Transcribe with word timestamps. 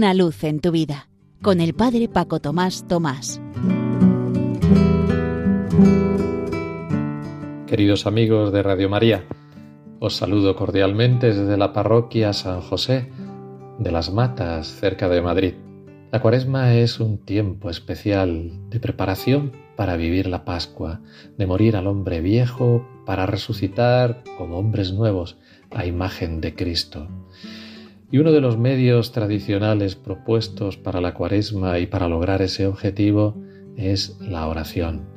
Una 0.00 0.14
luz 0.14 0.44
en 0.44 0.60
tu 0.60 0.70
vida 0.70 1.10
con 1.42 1.60
el 1.60 1.74
Padre 1.74 2.08
Paco 2.08 2.40
Tomás 2.40 2.88
Tomás. 2.88 3.38
Queridos 7.66 8.06
amigos 8.06 8.50
de 8.50 8.62
Radio 8.62 8.88
María, 8.88 9.26
os 9.98 10.16
saludo 10.16 10.56
cordialmente 10.56 11.34
desde 11.34 11.58
la 11.58 11.74
parroquia 11.74 12.32
San 12.32 12.62
José 12.62 13.10
de 13.78 13.92
las 13.92 14.10
Matas, 14.10 14.68
cerca 14.68 15.10
de 15.10 15.20
Madrid. 15.20 15.52
La 16.10 16.22
cuaresma 16.22 16.72
es 16.76 16.98
un 16.98 17.18
tiempo 17.18 17.68
especial 17.68 18.52
de 18.70 18.80
preparación 18.80 19.52
para 19.76 19.96
vivir 19.96 20.28
la 20.28 20.46
Pascua, 20.46 21.02
de 21.36 21.46
morir 21.46 21.76
al 21.76 21.86
hombre 21.86 22.22
viejo 22.22 22.88
para 23.04 23.26
resucitar 23.26 24.24
como 24.38 24.56
hombres 24.56 24.94
nuevos 24.94 25.36
a 25.70 25.84
imagen 25.84 26.40
de 26.40 26.54
Cristo. 26.54 27.06
Y 28.12 28.18
uno 28.18 28.32
de 28.32 28.40
los 28.40 28.58
medios 28.58 29.12
tradicionales 29.12 29.94
propuestos 29.94 30.76
para 30.76 31.00
la 31.00 31.14
cuaresma 31.14 31.78
y 31.78 31.86
para 31.86 32.08
lograr 32.08 32.42
ese 32.42 32.66
objetivo 32.66 33.36
es 33.76 34.18
la 34.20 34.48
oración. 34.48 35.08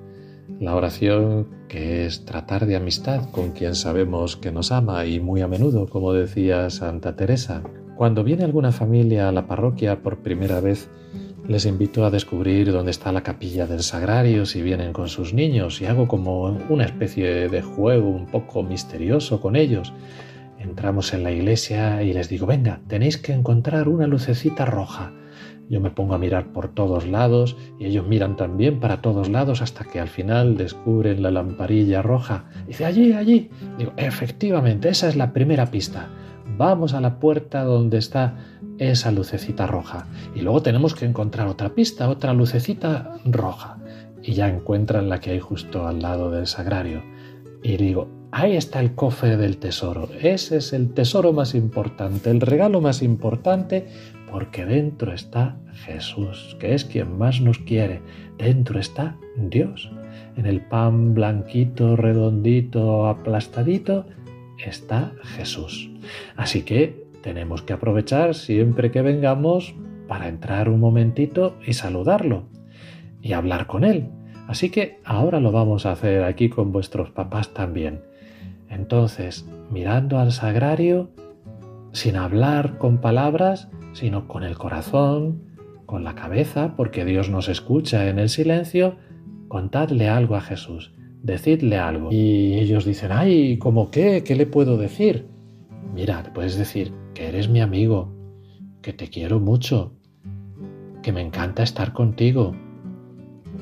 La 0.60 0.76
oración 0.76 1.48
que 1.68 2.06
es 2.06 2.24
tratar 2.24 2.68
de 2.68 2.76
amistad 2.76 3.32
con 3.32 3.52
quien 3.52 3.74
sabemos 3.74 4.38
que 4.38 4.52
nos 4.52 4.72
ama 4.72 5.06
y 5.08 5.20
muy 5.20 5.42
a 5.42 5.48
menudo, 5.48 5.88
como 5.88 6.14
decía 6.14 6.70
Santa 6.70 7.16
Teresa. 7.16 7.64
Cuando 7.96 8.24
viene 8.24 8.44
alguna 8.44 8.72
familia 8.72 9.28
a 9.28 9.32
la 9.32 9.48
parroquia 9.48 10.04
por 10.04 10.20
primera 10.20 10.60
vez, 10.60 10.88
les 11.48 11.66
invito 11.66 12.06
a 12.06 12.12
descubrir 12.12 12.72
dónde 12.72 12.92
está 12.92 13.12
la 13.12 13.24
capilla 13.24 13.66
del 13.66 13.82
sagrario 13.82 14.46
si 14.46 14.62
vienen 14.62 14.94
con 14.94 15.10
sus 15.10 15.34
niños 15.34 15.82
y 15.82 15.88
hago 15.88 16.08
como 16.08 16.44
una 16.70 16.86
especie 16.86 17.50
de 17.50 17.62
juego 17.64 18.08
un 18.08 18.28
poco 18.28 18.62
misterioso 18.62 19.42
con 19.42 19.56
ellos 19.56 19.92
Entramos 20.64 21.14
en 21.14 21.24
la 21.24 21.32
iglesia 21.32 22.02
y 22.04 22.14
les 22.14 22.30
digo, 22.30 22.46
venga, 22.46 22.80
tenéis 22.88 23.18
que 23.18 23.34
encontrar 23.34 23.90
una 23.90 24.08
lucecita 24.08 24.66
roja. 24.66 25.12
Yo 25.70 25.82
me 25.82 25.92
pongo 25.92 26.14
a 26.14 26.18
mirar 26.18 26.54
por 26.54 26.70
todos 26.70 27.06
lados 27.06 27.58
y 27.80 27.86
ellos 27.86 28.08
miran 28.08 28.38
también 28.38 28.80
para 28.80 29.02
todos 29.02 29.28
lados 29.30 29.62
hasta 29.62 29.84
que 29.84 30.00
al 30.00 30.08
final 30.08 30.56
descubren 30.56 31.22
la 31.22 31.32
lamparilla 31.32 32.02
roja. 32.02 32.46
Dice, 32.66 32.86
allí, 32.86 33.12
allí. 33.12 33.50
Digo, 33.78 33.92
efectivamente, 33.98 34.88
esa 34.88 35.10
es 35.10 35.18
la 35.18 35.34
primera 35.34 35.66
pista. 35.66 36.08
Vamos 36.58 36.94
a 36.94 37.02
la 37.02 37.20
puerta 37.20 37.64
donde 37.64 37.98
está 37.98 38.38
esa 38.78 39.12
lucecita 39.12 39.68
roja. 39.68 40.08
Y 40.34 40.42
luego 40.42 40.62
tenemos 40.62 40.96
que 40.96 41.06
encontrar 41.06 41.48
otra 41.48 41.76
pista, 41.76 42.08
otra 42.08 42.34
lucecita 42.34 43.18
roja. 43.26 43.80
Y 44.22 44.34
ya 44.34 44.48
encuentran 44.48 45.10
la 45.10 45.20
que 45.20 45.32
hay 45.32 45.40
justo 45.40 45.88
al 45.88 46.02
lado 46.02 46.32
del 46.32 46.48
sagrario. 46.48 47.04
Y 47.62 47.76
digo, 47.76 48.23
Ahí 48.36 48.58
está 48.58 48.80
el 48.80 48.96
cofre 48.96 49.38
del 49.38 49.58
tesoro. 49.58 50.10
Ese 50.20 50.58
es 50.58 50.74
el 50.74 50.96
tesoro 50.96 51.34
más 51.34 51.54
importante, 51.54 52.32
el 52.32 52.42
regalo 52.42 52.82
más 52.82 53.04
importante, 53.04 53.86
porque 54.32 54.66
dentro 54.66 55.14
está 55.14 55.60
Jesús, 55.86 56.58
que 56.60 56.74
es 56.74 56.84
quien 56.84 57.16
más 57.16 57.42
nos 57.42 57.60
quiere. 57.60 58.02
Dentro 58.40 58.80
está 58.80 59.18
Dios. 59.38 59.92
En 60.36 60.48
el 60.48 60.62
pan 60.62 61.14
blanquito, 61.14 61.96
redondito, 61.96 63.06
aplastadito, 63.06 64.08
está 64.66 65.14
Jesús. 65.36 65.92
Así 66.36 66.64
que 66.64 67.06
tenemos 67.22 67.62
que 67.62 67.74
aprovechar 67.74 68.34
siempre 68.34 68.90
que 68.90 69.04
vengamos 69.04 69.76
para 70.08 70.28
entrar 70.28 70.70
un 70.70 70.80
momentito 70.80 71.56
y 71.68 71.74
saludarlo 71.74 72.48
y 73.22 73.34
hablar 73.34 73.68
con 73.68 73.84
Él. 73.84 74.10
Así 74.48 74.70
que 74.70 75.00
ahora 75.06 75.40
lo 75.40 75.52
vamos 75.52 75.86
a 75.86 75.92
hacer 75.92 76.24
aquí 76.24 76.50
con 76.50 76.72
vuestros 76.72 77.10
papás 77.12 77.54
también. 77.54 78.02
Entonces, 78.70 79.46
mirando 79.72 80.20
al 80.20 80.32
sagrario, 80.32 81.12
sin 81.92 82.16
hablar 82.16 82.78
con 82.78 82.98
palabras, 82.98 83.70
sino 83.94 84.28
con 84.28 84.44
el 84.44 84.58
corazón, 84.58 85.44
con 85.86 86.04
la 86.04 86.16
cabeza, 86.16 86.76
porque 86.76 87.06
Dios 87.06 87.30
nos 87.30 87.50
escucha 87.50 88.10
en 88.10 88.20
el 88.20 88.30
silencio, 88.30 88.96
contadle 89.48 90.10
algo 90.10 90.36
a 90.36 90.42
Jesús, 90.42 90.94
decidle 91.22 91.78
algo. 91.78 92.12
Y 92.12 92.56
ellos 92.56 92.86
dicen, 92.86 93.12
ay, 93.12 93.58
¿cómo 93.60 93.92
qué? 93.92 94.24
¿Qué 94.24 94.36
le 94.36 94.48
puedo 94.48 94.78
decir? 94.78 95.28
Mira, 95.94 96.24
puedes 96.34 96.58
decir 96.58 96.92
que 97.14 97.28
eres 97.28 97.48
mi 97.48 97.62
amigo, 97.62 98.12
que 98.82 98.94
te 98.94 99.10
quiero 99.10 99.40
mucho, 99.40 99.94
que 101.04 101.12
me 101.12 101.22
encanta 101.22 101.62
estar 101.62 101.94
contigo. 101.94 102.56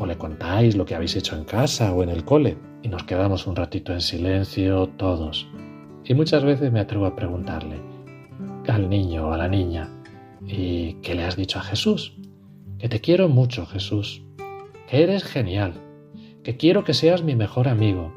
O 0.02 0.08
le 0.08 0.18
contáis 0.18 0.76
lo 0.76 0.84
que 0.84 0.96
habéis 0.96 1.16
hecho 1.16 1.36
en 1.36 1.44
casa 1.44 1.94
o 1.94 2.02
en 2.02 2.10
el 2.10 2.26
cole 2.26 2.58
y 2.82 2.88
nos 2.88 3.04
quedamos 3.04 3.46
un 3.46 3.56
ratito 3.56 3.94
en 3.94 4.02
silencio 4.02 4.88
todos. 4.98 5.48
Y 6.04 6.16
muchas 6.16 6.44
veces 6.44 6.72
me 6.72 6.80
atrevo 6.80 7.06
a 7.06 7.16
preguntarle 7.16 7.76
al 8.68 8.90
niño 8.90 9.28
o 9.28 9.34
a 9.34 9.38
la 9.38 9.48
niña, 9.48 9.92
¿y 10.48 10.94
qué 11.04 11.14
le 11.14 11.24
has 11.24 11.36
dicho 11.36 11.60
a 11.60 11.62
Jesús? 11.62 12.18
Que 12.80 12.90
te 12.90 13.00
quiero 13.00 13.30
mucho, 13.30 13.68
Jesús, 13.68 14.24
que 14.88 15.04
eres 15.04 15.24
genial, 15.24 15.74
que 16.44 16.58
quiero 16.58 16.84
que 16.84 16.96
seas 16.96 17.22
mi 17.22 17.36
mejor 17.36 17.68
amigo. 17.68 18.12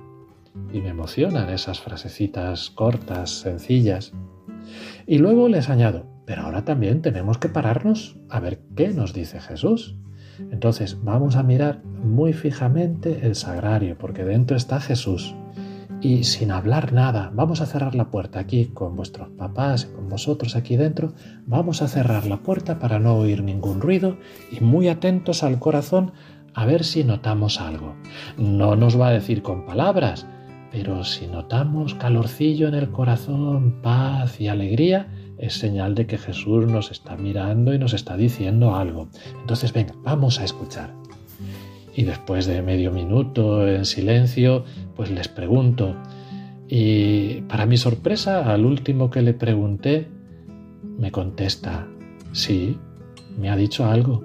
Y 0.72 0.80
me 0.80 0.88
emocionan 0.88 1.50
esas 1.50 1.80
frasecitas 1.80 2.70
cortas, 2.70 3.28
sencillas. 3.28 4.14
Y 5.06 5.18
luego 5.18 5.48
les 5.48 5.68
añado, 5.68 6.06
pero 6.24 6.44
ahora 6.44 6.64
también 6.64 7.02
tenemos 7.02 7.36
que 7.36 7.50
pararnos 7.50 8.16
a 8.30 8.40
ver 8.40 8.62
qué 8.74 8.88
nos 8.88 9.12
dice 9.12 9.38
Jesús. 9.38 9.98
Entonces 10.50 10.98
vamos 11.02 11.36
a 11.36 11.42
mirar 11.42 11.82
muy 11.84 12.32
fijamente 12.32 13.26
el 13.26 13.34
sagrario, 13.34 13.96
porque 13.98 14.24
dentro 14.24 14.56
está 14.56 14.80
Jesús. 14.80 15.34
Y 16.00 16.24
sin 16.24 16.50
hablar 16.50 16.92
nada, 16.92 17.30
vamos 17.34 17.60
a 17.62 17.66
cerrar 17.66 17.94
la 17.94 18.10
puerta 18.10 18.38
aquí 18.38 18.66
con 18.66 18.94
vuestros 18.94 19.30
papás 19.30 19.86
con 19.86 20.08
vosotros 20.08 20.54
aquí 20.54 20.76
dentro. 20.76 21.14
Vamos 21.46 21.80
a 21.80 21.88
cerrar 21.88 22.26
la 22.26 22.42
puerta 22.42 22.78
para 22.78 22.98
no 22.98 23.14
oír 23.14 23.42
ningún 23.42 23.80
ruido 23.80 24.18
y 24.52 24.62
muy 24.62 24.88
atentos 24.88 25.42
al 25.42 25.58
corazón 25.58 26.12
a 26.52 26.66
ver 26.66 26.84
si 26.84 27.04
notamos 27.04 27.60
algo. 27.60 27.94
No 28.36 28.76
nos 28.76 29.00
va 29.00 29.08
a 29.08 29.12
decir 29.12 29.42
con 29.42 29.64
palabras, 29.64 30.26
pero 30.70 31.04
si 31.04 31.26
notamos 31.26 31.94
calorcillo 31.94 32.68
en 32.68 32.74
el 32.74 32.90
corazón, 32.90 33.80
paz 33.82 34.40
y 34.40 34.48
alegría, 34.48 35.08
es 35.44 35.54
señal 35.54 35.94
de 35.94 36.06
que 36.06 36.18
Jesús 36.18 36.66
nos 36.66 36.90
está 36.90 37.16
mirando 37.16 37.74
y 37.74 37.78
nos 37.78 37.92
está 37.92 38.16
diciendo 38.16 38.74
algo. 38.74 39.08
Entonces, 39.40 39.72
venga, 39.72 39.94
vamos 40.02 40.40
a 40.40 40.44
escuchar. 40.44 40.94
Y 41.94 42.04
después 42.04 42.46
de 42.46 42.62
medio 42.62 42.90
minuto 42.90 43.68
en 43.68 43.84
silencio, 43.84 44.64
pues 44.96 45.10
les 45.10 45.28
pregunto. 45.28 45.94
Y 46.68 47.42
para 47.42 47.66
mi 47.66 47.76
sorpresa, 47.76 48.52
al 48.52 48.64
último 48.64 49.10
que 49.10 49.22
le 49.22 49.34
pregunté, 49.34 50.08
me 50.98 51.12
contesta, 51.12 51.86
sí, 52.32 52.78
me 53.38 53.50
ha 53.50 53.56
dicho 53.56 53.84
algo. 53.84 54.24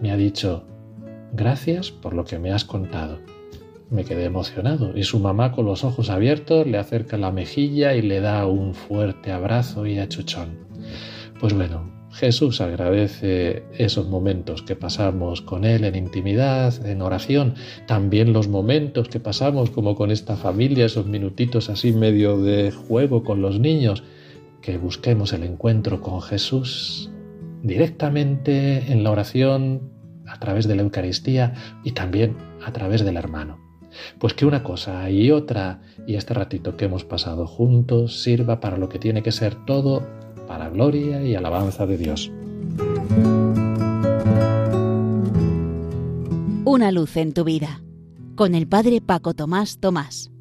Me 0.00 0.10
ha 0.10 0.16
dicho, 0.16 0.64
gracias 1.32 1.90
por 1.90 2.14
lo 2.14 2.24
que 2.24 2.38
me 2.38 2.52
has 2.52 2.64
contado. 2.64 3.18
Me 3.90 4.04
quedé 4.04 4.24
emocionado 4.24 4.96
y 4.96 5.04
su 5.04 5.18
mamá 5.18 5.52
con 5.52 5.66
los 5.66 5.84
ojos 5.84 6.10
abiertos 6.10 6.66
le 6.66 6.78
acerca 6.78 7.16
la 7.16 7.30
mejilla 7.30 7.94
y 7.94 8.02
le 8.02 8.20
da 8.20 8.46
un 8.46 8.74
fuerte 8.74 9.30
abrazo 9.30 9.86
y 9.86 9.98
achuchón. 9.98 10.58
Pues 11.38 11.52
bueno, 11.52 11.92
Jesús 12.10 12.60
agradece 12.60 13.64
esos 13.76 14.08
momentos 14.08 14.62
que 14.62 14.76
pasamos 14.76 15.42
con 15.42 15.64
Él 15.64 15.84
en 15.84 15.96
intimidad, 15.96 16.86
en 16.86 17.02
oración, 17.02 17.54
también 17.86 18.32
los 18.32 18.48
momentos 18.48 19.08
que 19.08 19.20
pasamos 19.20 19.70
como 19.70 19.96
con 19.96 20.10
esta 20.12 20.36
familia, 20.36 20.86
esos 20.86 21.06
minutitos 21.06 21.68
así 21.70 21.92
medio 21.92 22.40
de 22.40 22.70
juego 22.70 23.24
con 23.24 23.42
los 23.42 23.58
niños, 23.58 24.04
que 24.62 24.78
busquemos 24.78 25.32
el 25.32 25.42
encuentro 25.42 26.00
con 26.00 26.22
Jesús 26.22 27.10
directamente 27.62 28.92
en 28.92 29.02
la 29.02 29.10
oración, 29.10 29.90
a 30.26 30.38
través 30.38 30.68
de 30.68 30.76
la 30.76 30.82
Eucaristía 30.82 31.54
y 31.82 31.92
también 31.92 32.36
a 32.64 32.72
través 32.72 33.04
del 33.04 33.16
hermano. 33.16 33.63
Pues 34.18 34.34
que 34.34 34.46
una 34.46 34.62
cosa 34.62 35.10
y 35.10 35.30
otra 35.30 35.80
y 36.06 36.16
este 36.16 36.34
ratito 36.34 36.76
que 36.76 36.86
hemos 36.86 37.04
pasado 37.04 37.46
juntos 37.46 38.22
sirva 38.22 38.60
para 38.60 38.76
lo 38.76 38.88
que 38.88 38.98
tiene 38.98 39.22
que 39.22 39.32
ser 39.32 39.54
todo, 39.64 40.02
para 40.46 40.68
gloria 40.68 41.22
y 41.22 41.34
alabanza 41.34 41.86
de 41.86 41.98
Dios. 41.98 42.30
Una 46.64 46.90
luz 46.90 47.16
en 47.16 47.32
tu 47.32 47.44
vida, 47.44 47.82
con 48.34 48.54
el 48.54 48.66
Padre 48.66 49.00
Paco 49.00 49.34
Tomás 49.34 49.78
Tomás. 49.78 50.33